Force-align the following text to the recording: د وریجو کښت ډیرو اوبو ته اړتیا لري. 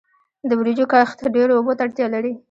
د 0.49 0.51
وریجو 0.59 0.85
کښت 0.91 1.19
ډیرو 1.35 1.53
اوبو 1.57 1.73
ته 1.77 1.81
اړتیا 1.85 2.07
لري. 2.13 2.33